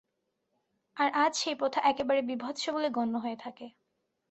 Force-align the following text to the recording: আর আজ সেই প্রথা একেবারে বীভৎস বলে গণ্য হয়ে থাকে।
আর 0.97 1.09
আজ 1.15 1.33
সেই 1.35 1.55
প্রথা 1.55 1.79
একেবারে 1.83 2.21
বীভৎস 2.21 2.63
বলে 2.69 2.89
গণ্য 2.89 3.13
হয়ে 3.17 3.37
থাকে। 3.39 3.65